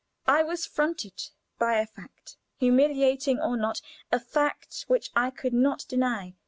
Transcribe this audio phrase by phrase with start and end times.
[0.25, 1.29] I was fronted
[1.59, 3.81] by a fact, humiliating or not
[4.11, 6.33] a fact which I could not deny.